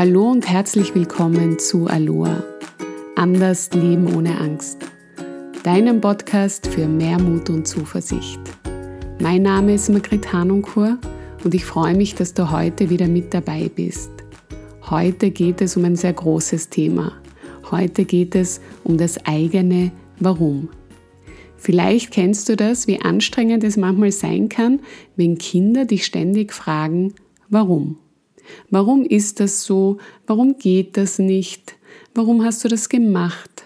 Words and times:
Hallo 0.00 0.30
und 0.30 0.48
herzlich 0.48 0.94
willkommen 0.94 1.58
zu 1.58 1.86
Aloha. 1.86 2.42
Anders 3.16 3.70
Leben 3.74 4.16
ohne 4.16 4.40
Angst. 4.40 4.78
Deinem 5.62 6.00
Podcast 6.00 6.68
für 6.68 6.88
mehr 6.88 7.18
Mut 7.20 7.50
und 7.50 7.68
Zuversicht. 7.68 8.40
Mein 9.20 9.42
Name 9.42 9.74
ist 9.74 9.90
Margrit 9.90 10.32
Hanunkur 10.32 10.96
und 11.44 11.54
ich 11.54 11.66
freue 11.66 11.94
mich, 11.94 12.14
dass 12.14 12.32
du 12.32 12.50
heute 12.50 12.88
wieder 12.88 13.08
mit 13.08 13.34
dabei 13.34 13.68
bist. 13.68 14.10
Heute 14.88 15.30
geht 15.30 15.60
es 15.60 15.76
um 15.76 15.84
ein 15.84 15.96
sehr 15.96 16.14
großes 16.14 16.70
Thema. 16.70 17.12
Heute 17.70 18.06
geht 18.06 18.34
es 18.34 18.62
um 18.84 18.96
das 18.96 19.26
eigene 19.26 19.92
Warum. 20.18 20.70
Vielleicht 21.58 22.10
kennst 22.10 22.48
du 22.48 22.56
das, 22.56 22.86
wie 22.86 23.02
anstrengend 23.02 23.64
es 23.64 23.76
manchmal 23.76 24.12
sein 24.12 24.48
kann, 24.48 24.80
wenn 25.16 25.36
Kinder 25.36 25.84
dich 25.84 26.06
ständig 26.06 26.54
fragen, 26.54 27.12
warum. 27.50 27.98
Warum 28.70 29.04
ist 29.04 29.40
das 29.40 29.64
so? 29.64 29.98
Warum 30.26 30.58
geht 30.58 30.96
das 30.96 31.18
nicht? 31.18 31.76
Warum 32.14 32.44
hast 32.44 32.64
du 32.64 32.68
das 32.68 32.88
gemacht? 32.88 33.64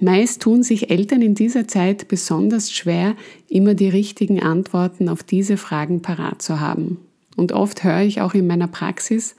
Meist 0.00 0.42
tun 0.42 0.62
sich 0.62 0.90
Eltern 0.90 1.22
in 1.22 1.34
dieser 1.34 1.68
Zeit 1.68 2.08
besonders 2.08 2.72
schwer, 2.72 3.14
immer 3.48 3.74
die 3.74 3.88
richtigen 3.88 4.42
Antworten 4.42 5.08
auf 5.08 5.22
diese 5.22 5.56
Fragen 5.56 6.02
parat 6.02 6.42
zu 6.42 6.60
haben. 6.60 6.98
Und 7.36 7.52
oft 7.52 7.84
höre 7.84 8.00
ich 8.00 8.20
auch 8.20 8.34
in 8.34 8.46
meiner 8.46 8.68
Praxis, 8.68 9.36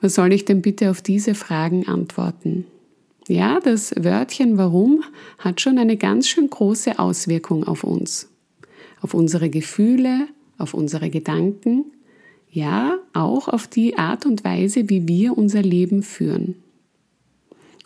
was 0.00 0.14
soll 0.14 0.32
ich 0.32 0.44
denn 0.44 0.62
bitte 0.62 0.90
auf 0.90 1.02
diese 1.02 1.34
Fragen 1.34 1.86
antworten? 1.86 2.64
Ja, 3.28 3.60
das 3.60 3.94
Wörtchen 3.96 4.56
warum 4.56 5.04
hat 5.38 5.60
schon 5.60 5.78
eine 5.78 5.96
ganz 5.96 6.28
schön 6.28 6.48
große 6.48 6.98
Auswirkung 6.98 7.64
auf 7.64 7.84
uns, 7.84 8.28
auf 9.02 9.14
unsere 9.14 9.50
Gefühle, 9.50 10.26
auf 10.58 10.74
unsere 10.74 11.10
Gedanken, 11.10 11.84
ja, 12.50 12.98
auch 13.12 13.48
auf 13.48 13.66
die 13.66 13.96
Art 13.96 14.26
und 14.26 14.44
Weise, 14.44 14.88
wie 14.88 15.06
wir 15.06 15.38
unser 15.38 15.62
Leben 15.62 16.02
führen. 16.02 16.56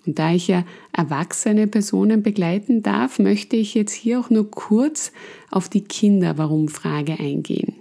Und 0.07 0.19
da 0.19 0.33
ich 0.33 0.48
ja 0.48 0.65
erwachsene 0.93 1.67
Personen 1.67 2.23
begleiten 2.23 2.83
darf, 2.83 3.19
möchte 3.19 3.57
ich 3.57 3.75
jetzt 3.75 3.92
hier 3.92 4.20
auch 4.20 4.31
nur 4.31 4.51
kurz 4.51 5.12
auf 5.51 5.69
die 5.69 5.83
Kinder-Warum-Frage 5.83 7.19
eingehen. 7.19 7.75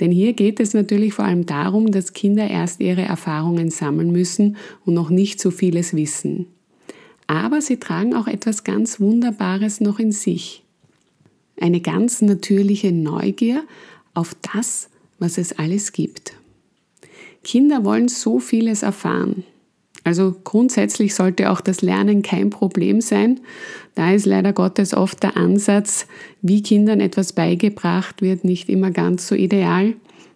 Denn 0.00 0.10
hier 0.10 0.34
geht 0.34 0.60
es 0.60 0.74
natürlich 0.74 1.14
vor 1.14 1.24
allem 1.24 1.46
darum, 1.46 1.90
dass 1.90 2.12
Kinder 2.12 2.48
erst 2.48 2.80
ihre 2.80 3.02
Erfahrungen 3.02 3.70
sammeln 3.70 4.12
müssen 4.12 4.56
und 4.84 4.92
noch 4.92 5.08
nicht 5.08 5.40
so 5.40 5.50
vieles 5.50 5.96
wissen. 5.96 6.46
Aber 7.26 7.62
sie 7.62 7.78
tragen 7.78 8.14
auch 8.14 8.26
etwas 8.26 8.62
ganz 8.62 9.00
Wunderbares 9.00 9.80
noch 9.80 9.98
in 9.98 10.12
sich. 10.12 10.62
Eine 11.58 11.80
ganz 11.80 12.20
natürliche 12.20 12.92
Neugier 12.92 13.64
auf 14.12 14.36
das, 14.52 14.90
was 15.18 15.38
es 15.38 15.58
alles 15.58 15.92
gibt. 15.92 16.34
Kinder 17.42 17.84
wollen 17.84 18.08
so 18.08 18.38
vieles 18.38 18.82
erfahren. 18.82 19.44
Also 20.04 20.36
grundsätzlich 20.44 21.14
sollte 21.14 21.50
auch 21.50 21.60
das 21.60 21.82
Lernen 21.82 22.22
kein 22.22 22.50
Problem 22.50 23.00
sein. 23.00 23.40
Da 23.96 24.12
ist 24.12 24.24
leider 24.24 24.52
Gottes 24.52 24.94
oft 24.94 25.22
der 25.22 25.36
Ansatz, 25.36 26.06
wie 26.42 26.62
Kindern 26.62 27.00
etwas 27.00 27.32
beigebracht 27.32 28.22
wird, 28.22 28.44
nicht 28.44 28.68
immer 28.68 28.92
ganz 28.92 29.26
so 29.26 29.34
ideal. 29.34 29.94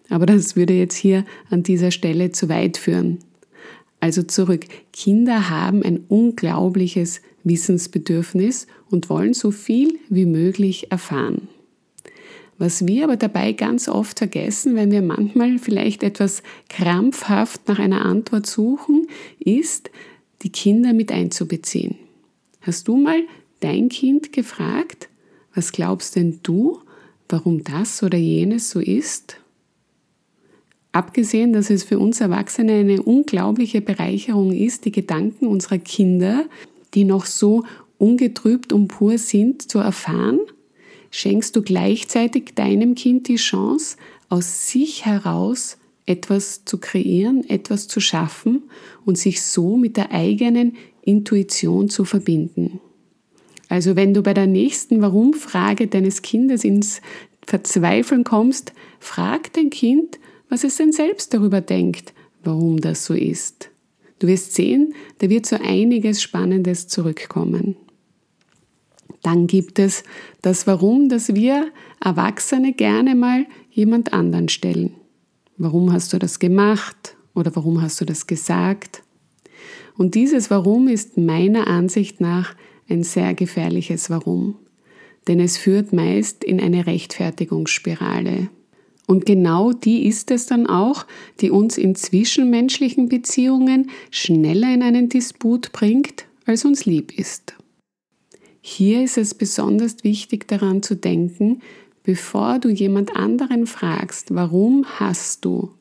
Aber 0.09 0.25
das 0.25 0.57
würde 0.57 0.73
jetzt 0.73 0.95
hier 0.95 1.25
an 1.49 1.63
dieser 1.63 1.91
Stelle 1.91 2.31
zu 2.31 2.49
weit 2.49 2.75
führen. 2.75 3.19
Also 4.01 4.23
zurück. 4.23 4.65
Kinder 4.91 5.49
haben 5.49 5.83
ein 5.83 6.01
unglaubliches 6.09 7.21
Wissensbedürfnis 7.45 8.67
und 8.89 9.09
wollen 9.09 9.33
so 9.33 9.51
viel 9.51 9.99
wie 10.09 10.25
möglich 10.25 10.91
erfahren. 10.91 11.47
Was 12.61 12.85
wir 12.85 13.05
aber 13.05 13.17
dabei 13.17 13.53
ganz 13.53 13.87
oft 13.87 14.19
vergessen, 14.19 14.75
wenn 14.75 14.91
wir 14.91 15.01
manchmal 15.01 15.57
vielleicht 15.57 16.03
etwas 16.03 16.43
krampfhaft 16.69 17.67
nach 17.67 17.79
einer 17.79 18.05
Antwort 18.05 18.45
suchen, 18.45 19.07
ist, 19.39 19.89
die 20.43 20.51
Kinder 20.51 20.93
mit 20.93 21.11
einzubeziehen. 21.11 21.95
Hast 22.59 22.87
du 22.87 22.97
mal 22.97 23.23
dein 23.61 23.89
Kind 23.89 24.31
gefragt, 24.31 25.09
was 25.55 25.71
glaubst 25.71 26.15
denn 26.15 26.39
du, 26.43 26.77
warum 27.29 27.63
das 27.63 28.03
oder 28.03 28.19
jenes 28.19 28.69
so 28.69 28.79
ist? 28.79 29.37
Abgesehen, 30.91 31.53
dass 31.53 31.71
es 31.71 31.83
für 31.83 31.97
uns 31.97 32.21
Erwachsene 32.21 32.73
eine 32.73 33.01
unglaubliche 33.01 33.81
Bereicherung 33.81 34.51
ist, 34.51 34.85
die 34.85 34.91
Gedanken 34.91 35.47
unserer 35.47 35.79
Kinder, 35.79 36.45
die 36.93 37.05
noch 37.05 37.25
so 37.25 37.63
ungetrübt 37.97 38.71
und 38.71 38.87
pur 38.87 39.17
sind, 39.17 39.63
zu 39.63 39.79
erfahren, 39.79 40.41
schenkst 41.11 41.55
du 41.55 41.61
gleichzeitig 41.61 42.55
deinem 42.55 42.95
Kind 42.95 43.27
die 43.27 43.35
Chance, 43.35 43.97
aus 44.29 44.67
sich 44.69 45.05
heraus 45.05 45.77
etwas 46.05 46.65
zu 46.65 46.79
kreieren, 46.79 47.47
etwas 47.47 47.87
zu 47.87 47.99
schaffen 47.99 48.63
und 49.05 49.17
sich 49.17 49.41
so 49.41 49.77
mit 49.77 49.97
der 49.97 50.11
eigenen 50.11 50.77
Intuition 51.03 51.89
zu 51.89 52.05
verbinden. 52.05 52.79
Also 53.69 53.95
wenn 53.95 54.13
du 54.13 54.21
bei 54.21 54.33
der 54.33 54.47
nächsten 54.47 55.01
Warum-Frage 55.01 55.87
deines 55.87 56.21
Kindes 56.21 56.63
ins 56.63 57.01
Verzweifeln 57.45 58.23
kommst, 58.23 58.73
frag 58.99 59.53
dein 59.53 59.69
Kind, 59.69 60.19
was 60.49 60.63
es 60.63 60.77
denn 60.77 60.91
selbst 60.91 61.33
darüber 61.33 61.61
denkt, 61.61 62.13
warum 62.43 62.81
das 62.81 63.05
so 63.05 63.13
ist. 63.13 63.69
Du 64.19 64.27
wirst 64.27 64.53
sehen, 64.53 64.93
da 65.19 65.29
wird 65.29 65.45
so 65.45 65.55
einiges 65.55 66.21
Spannendes 66.21 66.87
zurückkommen. 66.87 67.75
Dann 69.23 69.47
gibt 69.47 69.79
es 69.79 70.03
das 70.41 70.67
Warum, 70.67 71.09
das 71.09 71.35
wir 71.35 71.67
Erwachsene 71.99 72.73
gerne 72.73 73.15
mal 73.15 73.45
jemand 73.69 74.13
anderen 74.13 74.49
stellen. 74.49 74.95
Warum 75.57 75.93
hast 75.93 76.11
du 76.13 76.19
das 76.19 76.39
gemacht 76.39 77.15
oder 77.35 77.55
warum 77.55 77.81
hast 77.81 78.01
du 78.01 78.05
das 78.05 78.25
gesagt? 78.25 79.03
Und 79.97 80.15
dieses 80.15 80.49
Warum 80.49 80.87
ist 80.87 81.17
meiner 81.17 81.67
Ansicht 81.67 82.19
nach 82.21 82.55
ein 82.89 83.03
sehr 83.03 83.33
gefährliches 83.35 84.09
Warum, 84.09 84.55
denn 85.27 85.39
es 85.39 85.57
führt 85.57 85.93
meist 85.93 86.43
in 86.43 86.59
eine 86.59 86.87
Rechtfertigungsspirale. 86.87 88.49
Und 89.07 89.25
genau 89.25 89.73
die 89.73 90.07
ist 90.07 90.31
es 90.31 90.45
dann 90.45 90.67
auch, 90.67 91.05
die 91.41 91.51
uns 91.51 91.77
in 91.77 91.95
zwischenmenschlichen 91.95 93.09
Beziehungen 93.09 93.91
schneller 94.09 94.73
in 94.73 94.81
einen 94.81 95.09
Disput 95.09 95.71
bringt, 95.73 96.25
als 96.45 96.65
uns 96.65 96.85
lieb 96.85 97.17
ist. 97.17 97.53
Hier 98.61 99.03
ist 99.03 99.17
es 99.17 99.33
besonders 99.33 100.03
wichtig 100.03 100.47
daran 100.47 100.83
zu 100.83 100.95
denken, 100.95 101.61
bevor 102.03 102.59
du 102.59 102.69
jemand 102.69 103.15
anderen 103.15 103.65
fragst, 103.65 104.33
warum 104.33 104.85
hast 104.85 105.45
du, 105.45 105.71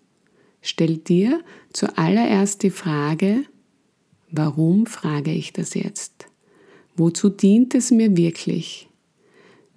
stell 0.62 0.96
dir 0.96 1.40
zuallererst 1.72 2.62
die 2.62 2.70
Frage, 2.70 3.44
warum 4.30 4.86
frage 4.86 5.32
ich 5.32 5.52
das 5.52 5.74
jetzt? 5.74 6.26
Wozu 6.96 7.28
dient 7.28 7.74
es 7.74 7.90
mir 7.90 8.16
wirklich? 8.16 8.88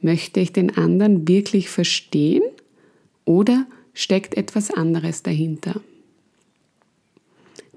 Möchte 0.02 0.40
ich 0.40 0.52
den 0.54 0.76
anderen 0.76 1.28
wirklich 1.28 1.70
verstehen 1.70 2.44
oder 3.26 3.66
steckt 3.94 4.36
etwas 4.36 4.72
anderes 4.72 5.24
dahinter? 5.24 5.82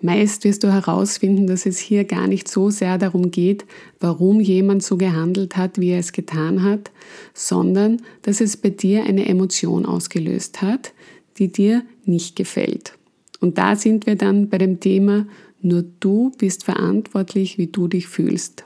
Meist 0.02 0.44
wirst 0.44 0.62
du 0.62 0.72
herausfinden, 0.72 1.46
dass 1.46 1.64
es 1.64 1.78
hier 1.78 2.04
gar 2.04 2.26
nicht 2.26 2.48
so 2.48 2.68
sehr 2.68 2.98
darum 2.98 3.30
geht, 3.30 3.64
warum 3.98 4.40
jemand 4.40 4.82
so 4.82 4.96
gehandelt 4.98 5.56
hat, 5.56 5.80
wie 5.80 5.90
er 5.90 6.00
es 6.00 6.12
getan 6.12 6.62
hat, 6.62 6.90
sondern 7.32 8.02
dass 8.22 8.40
es 8.40 8.56
bei 8.58 8.70
dir 8.70 9.04
eine 9.04 9.26
Emotion 9.26 9.86
ausgelöst 9.86 10.60
hat, 10.60 10.92
die 11.38 11.50
dir 11.50 11.82
nicht 12.04 12.36
gefällt. 12.36 12.92
Und 13.40 13.58
da 13.58 13.74
sind 13.76 14.06
wir 14.06 14.16
dann 14.16 14.48
bei 14.48 14.58
dem 14.58 14.80
Thema, 14.80 15.26
nur 15.62 15.84
du 16.00 16.30
bist 16.36 16.64
verantwortlich, 16.64 17.58
wie 17.58 17.66
du 17.66 17.88
dich 17.88 18.06
fühlst. 18.06 18.64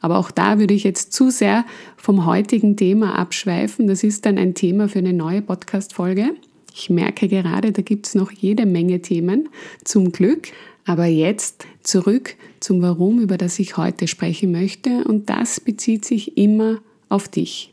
Aber 0.00 0.18
auch 0.18 0.30
da 0.30 0.58
würde 0.58 0.74
ich 0.74 0.84
jetzt 0.84 1.12
zu 1.12 1.30
sehr 1.30 1.64
vom 1.96 2.26
heutigen 2.26 2.76
Thema 2.76 3.18
abschweifen. 3.18 3.86
Das 3.86 4.02
ist 4.02 4.24
dann 4.24 4.38
ein 4.38 4.54
Thema 4.54 4.88
für 4.88 4.98
eine 4.98 5.12
neue 5.12 5.42
Podcast-Folge. 5.42 6.30
Ich 6.78 6.90
merke 6.90 7.26
gerade, 7.26 7.72
da 7.72 7.80
gibt 7.80 8.06
es 8.06 8.14
noch 8.14 8.30
jede 8.30 8.66
Menge 8.66 9.00
Themen, 9.00 9.48
zum 9.82 10.12
Glück. 10.12 10.48
Aber 10.84 11.06
jetzt 11.06 11.66
zurück 11.82 12.36
zum 12.60 12.82
Warum, 12.82 13.18
über 13.18 13.38
das 13.38 13.58
ich 13.58 13.78
heute 13.78 14.06
sprechen 14.06 14.52
möchte. 14.52 15.04
Und 15.04 15.30
das 15.30 15.58
bezieht 15.58 16.04
sich 16.04 16.36
immer 16.36 16.78
auf 17.08 17.28
dich. 17.28 17.72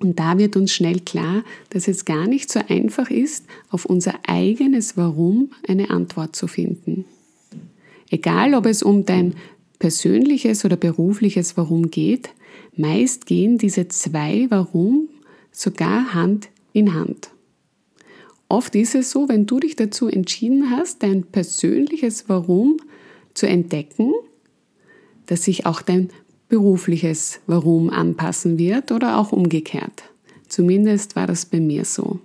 Und 0.00 0.18
da 0.18 0.38
wird 0.38 0.56
uns 0.56 0.72
schnell 0.72 1.00
klar, 1.00 1.44
dass 1.68 1.86
es 1.86 2.06
gar 2.06 2.26
nicht 2.26 2.50
so 2.50 2.60
einfach 2.66 3.10
ist, 3.10 3.44
auf 3.68 3.84
unser 3.84 4.14
eigenes 4.26 4.96
Warum 4.96 5.50
eine 5.66 5.90
Antwort 5.90 6.34
zu 6.34 6.46
finden. 6.46 7.04
Egal, 8.08 8.54
ob 8.54 8.64
es 8.64 8.82
um 8.82 9.04
dein 9.04 9.34
persönliches 9.78 10.64
oder 10.64 10.76
berufliches 10.76 11.58
Warum 11.58 11.90
geht, 11.90 12.30
meist 12.74 13.26
gehen 13.26 13.58
diese 13.58 13.88
zwei 13.88 14.46
Warum 14.48 15.08
sogar 15.52 16.14
Hand 16.14 16.48
in 16.72 16.94
Hand. 16.94 17.30
Oft 18.48 18.74
ist 18.74 18.94
es 18.94 19.10
so, 19.10 19.28
wenn 19.28 19.46
du 19.46 19.60
dich 19.60 19.76
dazu 19.76 20.08
entschieden 20.08 20.70
hast, 20.70 21.02
dein 21.02 21.24
persönliches 21.24 22.28
Warum 22.28 22.78
zu 23.34 23.46
entdecken, 23.46 24.12
dass 25.26 25.44
sich 25.44 25.66
auch 25.66 25.82
dein 25.82 26.08
berufliches 26.48 27.40
Warum 27.46 27.90
anpassen 27.90 28.58
wird 28.58 28.90
oder 28.90 29.18
auch 29.18 29.32
umgekehrt. 29.32 30.04
Zumindest 30.48 31.14
war 31.14 31.26
das 31.26 31.44
bei 31.44 31.60
mir 31.60 31.84
so. 31.84 32.20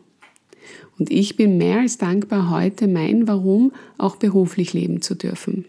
Und 0.97 1.11
ich 1.11 1.35
bin 1.35 1.57
mehr 1.57 1.79
als 1.79 1.97
dankbar, 1.97 2.49
heute 2.49 2.87
mein 2.87 3.27
Warum 3.27 3.73
auch 3.97 4.15
beruflich 4.15 4.73
leben 4.73 5.01
zu 5.01 5.15
dürfen. 5.15 5.65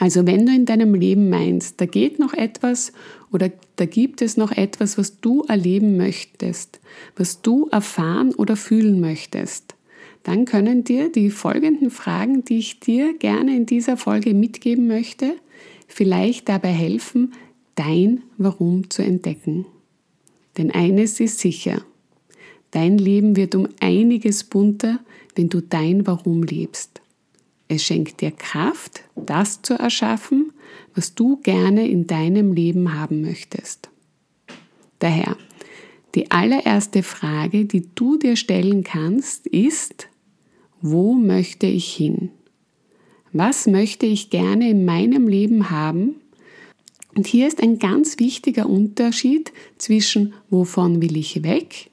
Also 0.00 0.26
wenn 0.26 0.46
du 0.46 0.52
in 0.54 0.64
deinem 0.64 0.94
Leben 0.94 1.28
meinst, 1.28 1.78
da 1.78 1.84
geht 1.84 2.18
noch 2.18 2.32
etwas 2.32 2.92
oder 3.30 3.52
da 3.76 3.84
gibt 3.84 4.22
es 4.22 4.38
noch 4.38 4.50
etwas, 4.50 4.96
was 4.96 5.20
du 5.20 5.42
erleben 5.42 5.98
möchtest, 5.98 6.80
was 7.16 7.42
du 7.42 7.68
erfahren 7.70 8.34
oder 8.34 8.56
fühlen 8.56 9.00
möchtest, 9.00 9.74
dann 10.22 10.46
können 10.46 10.84
dir 10.84 11.12
die 11.12 11.28
folgenden 11.28 11.90
Fragen, 11.90 12.46
die 12.46 12.58
ich 12.60 12.80
dir 12.80 13.12
gerne 13.18 13.54
in 13.54 13.66
dieser 13.66 13.98
Folge 13.98 14.32
mitgeben 14.32 14.86
möchte, 14.86 15.34
vielleicht 15.86 16.48
dabei 16.48 16.72
helfen, 16.72 17.34
dein 17.74 18.22
Warum 18.38 18.88
zu 18.88 19.02
entdecken. 19.02 19.66
Denn 20.56 20.70
eines 20.70 21.20
ist 21.20 21.40
sicher, 21.40 21.82
dein 22.70 22.96
Leben 22.96 23.36
wird 23.36 23.54
um 23.54 23.68
einiges 23.80 24.44
bunter, 24.44 25.00
wenn 25.34 25.50
du 25.50 25.60
dein 25.60 26.06
Warum 26.06 26.42
lebst. 26.42 27.02
Es 27.72 27.84
schenkt 27.84 28.20
dir 28.20 28.32
Kraft, 28.32 29.04
das 29.14 29.62
zu 29.62 29.74
erschaffen, 29.74 30.52
was 30.96 31.14
du 31.14 31.36
gerne 31.36 31.86
in 31.86 32.08
deinem 32.08 32.52
Leben 32.52 32.98
haben 32.98 33.20
möchtest. 33.20 33.90
Daher, 34.98 35.36
die 36.16 36.32
allererste 36.32 37.04
Frage, 37.04 37.66
die 37.66 37.88
du 37.94 38.18
dir 38.18 38.34
stellen 38.34 38.82
kannst, 38.82 39.46
ist, 39.46 40.08
wo 40.82 41.14
möchte 41.14 41.68
ich 41.68 41.94
hin? 41.94 42.30
Was 43.32 43.68
möchte 43.68 44.04
ich 44.04 44.30
gerne 44.30 44.68
in 44.68 44.84
meinem 44.84 45.28
Leben 45.28 45.70
haben? 45.70 46.16
Und 47.14 47.28
hier 47.28 47.46
ist 47.46 47.62
ein 47.62 47.78
ganz 47.78 48.18
wichtiger 48.18 48.68
Unterschied 48.68 49.52
zwischen 49.78 50.34
wovon 50.48 51.00
will 51.00 51.16
ich 51.16 51.44
weg 51.44 51.92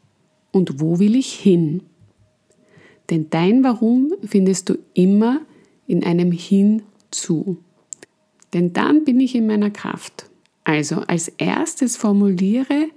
und 0.51 0.81
wo 0.81 0.97
will 0.97 1.15
ich 1.15 1.33
hin. 1.33 1.83
Denn 3.11 3.29
dein 3.29 3.63
Warum 3.63 4.13
findest 4.25 4.69
du 4.69 4.79
immer 4.95 5.41
in 5.87 6.03
einem 6.03 6.31
Hinzu. 6.31 7.57
Denn 8.53 8.73
dann 8.73 9.03
bin 9.03 9.19
ich 9.19 9.35
in 9.35 9.47
meiner 9.47 9.71
Kraft. 9.71 10.29
Also 10.63 10.97
als 11.07 11.29
erstes 11.29 11.97
formuliere, 11.97 12.89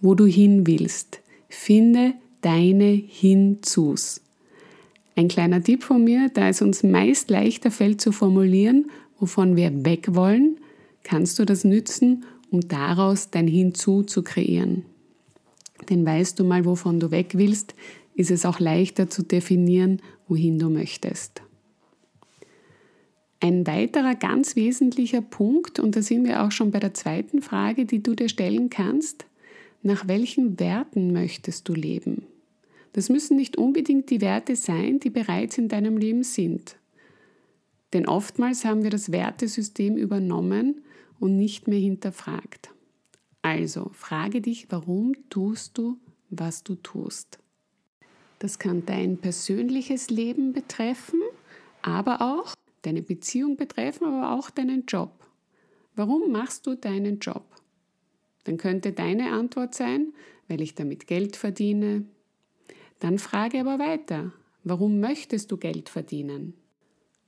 wo 0.00 0.14
du 0.14 0.26
hin 0.26 0.66
willst. 0.66 1.20
Finde 1.48 2.14
deine 2.42 2.90
Hinzus. 2.90 4.20
Ein 5.16 5.28
kleiner 5.28 5.62
Tipp 5.62 5.82
von 5.82 6.04
mir, 6.04 6.30
da 6.34 6.48
es 6.48 6.60
uns 6.60 6.82
meist 6.82 7.30
leichter 7.30 7.70
fällt 7.70 8.00
zu 8.00 8.12
formulieren, 8.12 8.90
wovon 9.18 9.56
wir 9.56 9.84
weg 9.84 10.14
wollen, 10.14 10.58
kannst 11.04 11.38
du 11.38 11.44
das 11.44 11.64
nützen, 11.64 12.24
um 12.50 12.60
daraus 12.60 13.30
dein 13.30 13.46
Hinzu 13.46 14.02
zu 14.02 14.22
kreieren. 14.22 14.84
Denn 15.88 16.04
weißt 16.04 16.38
du 16.38 16.44
mal, 16.44 16.64
wovon 16.64 17.00
du 17.00 17.10
weg 17.10 17.32
willst, 17.34 17.74
ist 18.14 18.30
es 18.30 18.44
auch 18.44 18.60
leichter 18.60 19.08
zu 19.08 19.22
definieren, 19.22 20.00
wohin 20.28 20.58
du 20.58 20.68
möchtest. 20.68 21.43
Ein 23.44 23.66
weiterer 23.66 24.14
ganz 24.14 24.56
wesentlicher 24.56 25.20
Punkt, 25.20 25.78
und 25.78 25.96
da 25.96 26.00
sind 26.00 26.24
wir 26.24 26.42
auch 26.42 26.50
schon 26.50 26.70
bei 26.70 26.80
der 26.80 26.94
zweiten 26.94 27.42
Frage, 27.42 27.84
die 27.84 28.02
du 28.02 28.14
dir 28.14 28.30
stellen 28.30 28.70
kannst, 28.70 29.26
nach 29.82 30.08
welchen 30.08 30.58
Werten 30.58 31.12
möchtest 31.12 31.68
du 31.68 31.74
leben? 31.74 32.26
Das 32.94 33.10
müssen 33.10 33.36
nicht 33.36 33.58
unbedingt 33.58 34.08
die 34.08 34.22
Werte 34.22 34.56
sein, 34.56 34.98
die 34.98 35.10
bereits 35.10 35.58
in 35.58 35.68
deinem 35.68 35.98
Leben 35.98 36.22
sind. 36.22 36.76
Denn 37.92 38.08
oftmals 38.08 38.64
haben 38.64 38.82
wir 38.82 38.88
das 38.88 39.12
Wertesystem 39.12 39.98
übernommen 39.98 40.80
und 41.20 41.36
nicht 41.36 41.68
mehr 41.68 41.80
hinterfragt. 41.80 42.70
Also 43.42 43.90
frage 43.92 44.40
dich, 44.40 44.68
warum 44.70 45.12
tust 45.28 45.76
du, 45.76 45.98
was 46.30 46.64
du 46.64 46.76
tust. 46.76 47.38
Das 48.38 48.58
kann 48.58 48.86
dein 48.86 49.18
persönliches 49.18 50.08
Leben 50.08 50.54
betreffen, 50.54 51.20
aber 51.82 52.22
auch 52.22 52.53
deine 52.86 53.02
Beziehung 53.02 53.56
betreffen, 53.56 54.06
aber 54.06 54.32
auch 54.32 54.50
deinen 54.50 54.86
Job. 54.86 55.12
Warum 55.94 56.32
machst 56.32 56.66
du 56.66 56.74
deinen 56.74 57.18
Job? 57.18 57.44
Dann 58.44 58.56
könnte 58.56 58.92
deine 58.92 59.32
Antwort 59.32 59.74
sein, 59.74 60.12
weil 60.48 60.60
ich 60.60 60.74
damit 60.74 61.06
Geld 61.06 61.36
verdiene, 61.36 62.04
dann 63.00 63.18
frage 63.18 63.60
aber 63.60 63.78
weiter, 63.78 64.32
warum 64.62 65.00
möchtest 65.00 65.50
du 65.50 65.56
Geld 65.56 65.88
verdienen? 65.88 66.54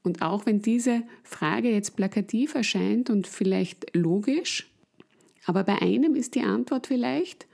Und 0.02 0.22
auch 0.22 0.46
wenn 0.46 0.62
diese 0.62 1.02
Frage 1.22 1.70
jetzt 1.70 1.96
plakativ 1.96 2.54
erscheint 2.54 3.10
und 3.10 3.26
vielleicht 3.26 3.94
logisch, 3.94 4.70
aber 5.44 5.64
bei 5.64 5.80
einem 5.80 6.14
ist 6.14 6.34
die 6.34 6.42
Antwort 6.42 6.86
vielleicht, 6.86 7.46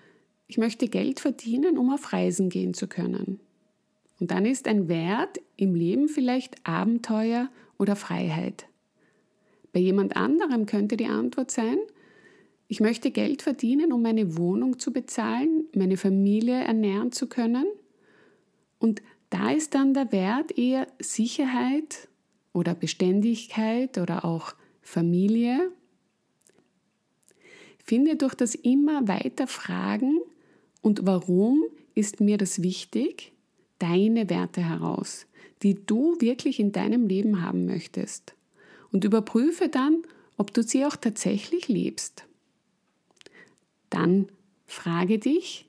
ich 0.47 0.59
möchte 0.59 0.89
Geld 0.89 1.21
verdienen, 1.21 1.79
um 1.79 1.93
auf 1.93 2.13
Reisen 2.13 2.49
gehen 2.49 2.75
zu 2.75 2.87
können. 2.87 3.41
Und 4.21 4.31
dann 4.31 4.45
ist 4.45 4.69
ein 4.69 4.89
Wert 4.89 5.41
im 5.57 5.75
Leben 5.75 6.09
vielleicht 6.09 6.67
Abenteuer 6.67 7.49
oder 7.83 7.97
Freiheit. 7.97 8.67
Bei 9.73 9.81
jemand 9.81 10.17
anderem 10.17 10.67
könnte 10.67 10.97
die 10.97 11.07
Antwort 11.07 11.51
sein, 11.51 11.79
ich 12.69 12.81
möchte 12.81 13.11
Geld 13.11 13.43
verdienen, 13.43 13.93
um 13.93 14.01
meine 14.01 14.39
Wohnung 14.39 14.79
zu 14.79 14.95
bezahlen, 14.95 15.67
meine 15.75 15.99
Familie 15.99 16.63
ernähren 16.65 17.13
zu 17.13 17.27
können 17.27 17.67
und 18.79 19.03
da 19.31 19.51
ist 19.51 19.75
dann 19.75 19.95
der 19.95 20.13
Wert 20.13 20.59
eher 20.59 20.87
Sicherheit 20.99 22.09
oder 22.53 22.75
Beständigkeit 22.75 23.99
oder 23.99 24.25
auch 24.25 24.55
Familie. 24.83 25.71
Finde 27.83 28.17
durch 28.17 28.35
das 28.35 28.55
immer 28.55 29.09
weiter 29.09 29.47
Fragen 29.47 30.21
und 30.83 31.07
warum 31.07 31.63
ist 31.95 32.21
mir 32.21 32.39
das 32.39 32.63
wichtig, 32.63 33.33
deine 33.79 34.29
Werte 34.29 34.63
heraus, 34.63 35.27
die 35.63 35.75
du 35.87 36.17
wirklich 36.21 36.59
in 36.61 36.73
deinem 36.73 37.07
Leben 37.07 37.43
haben 37.43 37.67
möchtest. 37.67 38.35
Und 38.91 39.05
überprüfe 39.05 39.69
dann, 39.69 40.03
ob 40.37 40.53
du 40.53 40.63
sie 40.63 40.85
auch 40.85 40.97
tatsächlich 40.97 41.69
lebst. 41.69 42.25
Dann 43.91 44.29
frage 44.67 45.19
dich, 45.19 45.69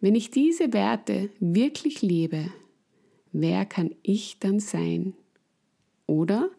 wenn 0.00 0.14
ich 0.14 0.30
diese 0.30 0.72
Werte 0.72 1.30
wirklich 1.40 2.02
lebe, 2.02 2.52
wer 3.32 3.64
kann 3.64 3.94
ich 4.02 4.38
dann 4.38 4.60
sein? 4.60 5.14
Oder 6.06 6.50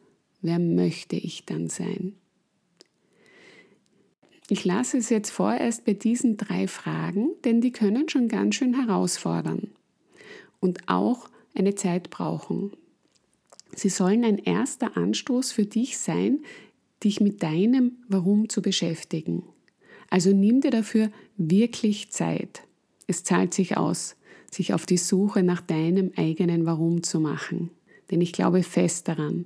wer 0.41 0.59
möchte 0.59 1.15
ich 1.15 1.45
dann 1.45 1.69
sein? 1.69 2.15
Ich 4.49 4.63
lasse 4.63 4.97
es 4.97 5.09
jetzt 5.09 5.31
vorerst 5.31 5.85
bei 5.85 5.93
diesen 5.93 6.38
drei 6.38 6.67
Fragen, 6.67 7.29
denn 7.43 7.61
die 7.61 7.71
können 7.71 8.09
schon 8.09 8.27
ganz 8.27 8.55
schön 8.55 8.75
herausfordern 8.75 9.71
und 10.59 10.88
auch 10.88 11.29
eine 11.55 11.75
Zeit 11.75 12.09
brauchen. 12.09 12.71
Sie 13.75 13.89
sollen 13.89 14.24
ein 14.24 14.38
erster 14.38 14.95
Anstoß 14.95 15.51
für 15.51 15.65
dich 15.65 15.97
sein, 15.97 16.39
dich 17.03 17.19
mit 17.19 17.43
deinem 17.43 17.93
Warum 18.07 18.50
zu 18.50 18.62
beschäftigen. 18.62 19.43
Also 20.09 20.31
nimm 20.31 20.62
dir 20.62 20.71
dafür 20.71 21.12
wirklich 21.38 22.12
Zeit. 22.12 22.62
Es 23.07 23.24
zahlt 23.24 23.53
sich 23.53 23.77
aus, 23.77 24.15
sich 24.51 24.74
auf 24.74 24.85
die 24.85 24.97
Suche 24.97 25.43
nach 25.43 25.62
deinem 25.62 26.12
eigenen 26.15 26.65
Warum 26.65 27.03
zu 27.03 27.19
machen. 27.19 27.71
Denn 28.12 28.21
ich 28.21 28.31
glaube 28.31 28.63
fest 28.63 29.07
daran, 29.07 29.45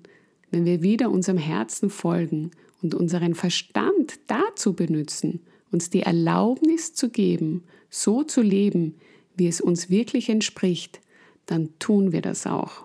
wenn 0.51 0.65
wir 0.65 0.81
wieder 0.81 1.09
unserem 1.09 1.37
Herzen 1.37 1.89
folgen 1.89 2.51
und 2.81 2.93
unseren 2.93 3.35
Verstand 3.35 4.19
dazu 4.27 4.73
benutzen, 4.73 5.41
uns 5.71 5.89
die 5.89 6.01
Erlaubnis 6.01 6.93
zu 6.93 7.09
geben, 7.09 7.63
so 7.89 8.23
zu 8.23 8.41
leben, 8.41 8.95
wie 9.35 9.47
es 9.47 9.61
uns 9.61 9.89
wirklich 9.89 10.29
entspricht, 10.29 11.01
dann 11.49 11.69
tun 11.79 12.11
wir 12.11 12.21
das 12.21 12.45
auch. 12.45 12.83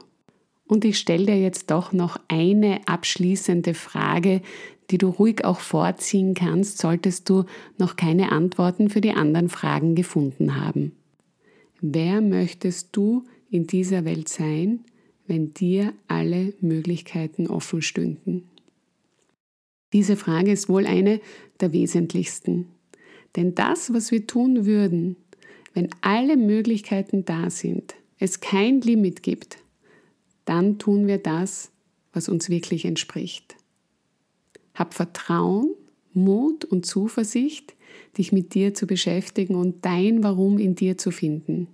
Und 0.66 0.85
ich 0.85 0.99
stelle 0.99 1.26
dir 1.26 1.40
jetzt 1.40 1.71
doch 1.71 1.92
noch 1.92 2.18
eine 2.28 2.80
abschließende 2.87 3.75
Frage, 3.75 4.40
die 4.90 4.99
du 4.99 5.09
ruhig 5.09 5.44
auch 5.44 5.61
vorziehen 5.61 6.35
kannst, 6.35 6.78
solltest 6.78 7.28
du 7.28 7.44
noch 7.78 7.97
keine 7.97 8.33
Antworten 8.33 8.90
für 8.90 9.00
die 9.00 9.12
anderen 9.12 9.49
Fragen 9.49 9.94
gefunden 9.94 10.56
haben. 10.61 10.92
Wer 11.80 12.21
möchtest 12.21 12.97
du 12.97 13.25
in 13.50 13.66
dieser 13.66 14.04
Welt 14.04 14.28
sein, 14.28 14.80
wenn 15.26 15.52
dir 15.52 15.92
alle 16.09 16.54
Möglichkeiten 16.61 17.47
offen 17.47 17.83
stünden? 17.83 18.44
Diese 19.92 20.16
Frage 20.16 20.50
ist 20.50 20.68
wohl 20.68 20.87
eine 20.87 21.21
der 21.61 21.73
wesentlichsten. 21.73 22.66
Denn 23.37 23.54
das, 23.54 23.92
was 23.92 24.11
wir 24.11 24.26
tun 24.26 24.66
würden, 24.66 25.16
wenn 25.73 25.88
alle 26.00 26.37
Möglichkeiten 26.37 27.25
da 27.25 27.50
sind, 27.50 27.94
es 28.25 28.40
kein 28.40 28.81
Limit 28.81 29.23
gibt, 29.23 29.59
dann 30.45 30.78
tun 30.78 31.07
wir 31.07 31.19
das, 31.19 31.71
was 32.12 32.28
uns 32.28 32.49
wirklich 32.49 32.85
entspricht. 32.85 33.57
Hab 34.75 34.95
Vertrauen, 34.95 35.75
Mut 36.12 36.64
und 36.64 36.87
Zuversicht, 36.87 37.75
dich 38.19 38.33
mit 38.33 38.54
dir 38.54 38.75
zu 38.75 38.87
beschäftigen 38.87 39.54
und 39.54 39.85
dein 39.85 40.23
Warum 40.23 40.59
in 40.59 40.75
dir 40.75 40.99
zu 40.99 41.11
finden. 41.11 41.69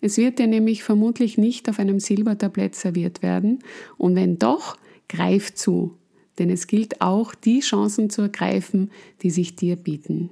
Es 0.00 0.16
wird 0.16 0.38
dir 0.38 0.46
nämlich 0.46 0.82
vermutlich 0.82 1.36
nicht 1.36 1.68
auf 1.68 1.78
einem 1.78 2.00
Silbertablett 2.00 2.74
serviert 2.74 3.22
werden 3.22 3.58
und 3.98 4.14
wenn 4.14 4.38
doch, 4.38 4.78
greif 5.08 5.54
zu, 5.54 5.96
denn 6.38 6.50
es 6.50 6.66
gilt 6.66 7.00
auch, 7.00 7.34
die 7.34 7.60
Chancen 7.60 8.08
zu 8.08 8.22
ergreifen, 8.22 8.90
die 9.22 9.30
sich 9.30 9.56
dir 9.56 9.76
bieten. 9.76 10.30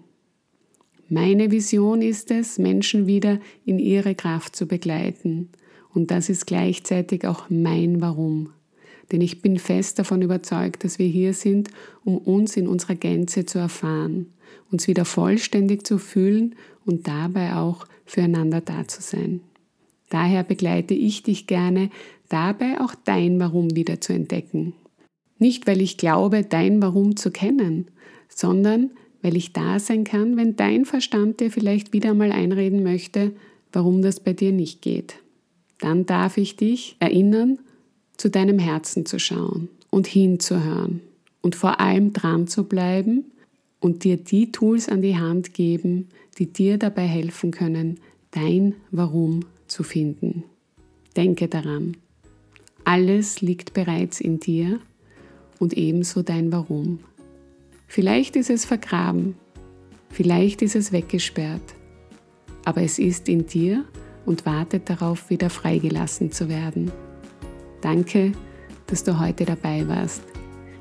Meine 1.11 1.51
Vision 1.51 2.03
ist 2.03 2.31
es, 2.31 2.59
Menschen 2.59 3.07
wieder 3.07 3.41
in 3.65 3.79
ihre 3.79 4.15
Kraft 4.15 4.55
zu 4.55 4.67
begleiten 4.67 5.49
Und 5.95 6.11
das 6.11 6.29
ist 6.29 6.47
gleichzeitig 6.47 7.27
auch 7.27 7.49
mein 7.49 8.01
Warum. 8.03 8.51
Denn 9.11 9.23
ich 9.23 9.41
bin 9.41 9.59
fest 9.59 9.99
davon 9.99 10.21
überzeugt, 10.21 10.85
dass 10.85 10.99
wir 10.99 11.07
hier 11.07 11.33
sind, 11.33 11.71
um 12.05 12.19
uns 12.19 12.59
in 12.59 12.69
unserer 12.69 12.95
Gänze 12.95 13.47
zu 13.47 13.59
erfahren, 13.59 14.27
uns 14.71 14.87
wieder 14.87 15.07
vollständig 15.07 15.87
zu 15.87 15.97
fühlen 15.97 16.55
und 16.85 17.09
dabei 17.09 17.55
auch 17.55 17.87
füreinander 18.05 18.61
da 18.61 18.87
zu 18.87 19.01
sein. 19.01 19.41
Daher 20.11 20.43
begleite 20.43 20.93
ich 20.93 21.23
dich 21.23 21.47
gerne 21.47 21.91
dabei 22.29 22.81
auch 22.81 22.95
dein 22.95 23.41
Warum 23.41 23.75
wieder 23.75 24.01
zu 24.01 24.13
entdecken. 24.13 24.75
Nicht, 25.39 25.67
weil 25.67 25.81
ich 25.81 25.97
glaube, 25.97 26.43
dein 26.43 26.83
Warum 26.83 27.17
zu 27.17 27.31
kennen, 27.31 27.87
sondern 28.29 28.91
weil 29.23 29.37
ich 29.37 29.53
da 29.53 29.79
sein 29.79 30.05
kann, 30.05 30.37
wenn 30.37 30.57
dein 30.57 30.85
Verstand 30.85 31.41
dir 31.41 31.51
vielleicht 31.51 31.93
wieder 31.93 32.15
mal 32.15 32.33
einreden 32.33 32.83
möchte, 32.83 33.33
warum 33.73 34.03
das 34.03 34.21
bei 34.21 34.33
dir 34.33 34.53
nicht 34.53 34.83
geht. 34.83 35.17
Dann 35.81 36.07
darf 36.07 36.37
ich 36.37 36.57
dich 36.57 36.97
erinnern, 36.99 37.59
zu 38.17 38.31
deinem 38.31 38.59
Herzen 38.59 39.07
zu 39.07 39.19
schauen 39.19 39.69
und 39.91 40.07
hinzuhören 40.07 41.01
und 41.41 41.55
vor 41.55 41.81
allem 41.81 42.13
dran 42.13 42.49
zu 42.49 42.65
bleiben 42.65 43.25
und 43.81 44.05
dir 44.05 44.17
die 44.17 44.51
Tools 44.53 44.89
an 44.89 45.03
die 45.03 45.17
Hand 45.17 45.55
geben, 45.55 46.09
die 46.39 46.53
dir 46.53 46.79
dabei 46.79 47.07
helfen 47.07 47.51
können, 47.51 48.01
dein 48.33 48.75
Warum 48.91 49.41
zu 49.67 49.83
finden. 49.83 50.45
Denke 51.17 51.49
daran, 51.49 51.97
alles 52.85 53.41
liegt 53.41 53.75
bereits 53.75 54.21
in 54.21 54.41
dir 54.41 54.81
und 55.59 55.75
ebenso 55.75 56.23
dein 56.23 56.53
Warum. 56.53 57.01
Vielleicht 57.91 58.37
ist 58.37 58.51
es 58.51 58.67
vergraben, 58.67 59.35
vielleicht 60.11 60.61
ist 60.61 60.77
es 60.77 60.93
weggesperrt, 60.93 61.63
aber 62.67 62.83
es 62.83 62.99
ist 62.99 63.31
in 63.31 63.47
dir 63.47 63.87
und 64.27 64.45
wartet 64.45 64.91
darauf, 64.91 65.31
wieder 65.31 65.49
freigelassen 65.49 66.31
zu 66.31 66.51
werden. 66.51 66.93
Danke, 67.81 68.33
dass 68.89 69.05
du 69.05 69.19
heute 69.19 69.47
dabei 69.47 69.89
warst. 69.89 70.21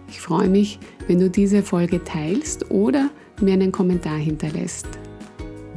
Ich 0.09 0.19
freue 0.19 0.49
mich, 0.49 0.79
wenn 1.07 1.19
du 1.19 1.29
diese 1.29 1.63
Folge 1.63 2.03
teilst 2.03 2.69
oder 2.71 3.09
mir 3.39 3.53
einen 3.53 3.71
Kommentar 3.71 4.17
hinterlässt. 4.17 4.87